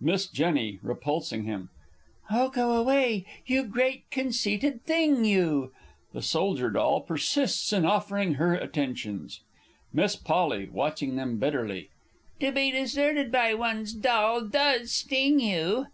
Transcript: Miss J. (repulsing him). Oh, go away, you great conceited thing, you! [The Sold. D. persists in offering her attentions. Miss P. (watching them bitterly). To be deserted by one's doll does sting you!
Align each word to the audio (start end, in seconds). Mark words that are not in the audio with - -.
Miss 0.00 0.28
J. 0.28 0.78
(repulsing 0.80 1.42
him). 1.42 1.68
Oh, 2.30 2.50
go 2.50 2.70
away, 2.76 3.26
you 3.46 3.64
great 3.64 4.08
conceited 4.12 4.84
thing, 4.84 5.24
you! 5.24 5.72
[The 6.12 6.22
Sold. 6.22 6.58
D. 6.58 6.98
persists 7.04 7.72
in 7.72 7.84
offering 7.84 8.34
her 8.34 8.54
attentions. 8.54 9.40
Miss 9.92 10.14
P. 10.14 10.68
(watching 10.70 11.16
them 11.16 11.40
bitterly). 11.40 11.88
To 12.38 12.52
be 12.52 12.70
deserted 12.70 13.32
by 13.32 13.54
one's 13.54 13.92
doll 13.92 14.42
does 14.42 14.92
sting 14.92 15.40
you! 15.40 15.86